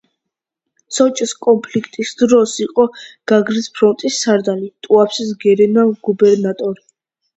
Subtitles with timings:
[0.99, 2.85] სოჭის კონფლიქტის დროს იყო
[3.33, 6.87] გაგრის ფრონტის სარდალი, ტუაფსეს გენერალ-გუბერნატორი.